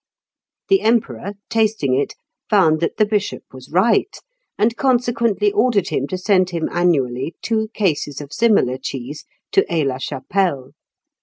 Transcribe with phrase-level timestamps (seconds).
[0.69, 2.15] The Emperor, tasting it,
[2.49, 4.17] found that the bishop was right;
[4.57, 9.87] and consequently ordered him to send him annually two cases of similar cheese to Aix
[9.87, 10.71] la Chapelle.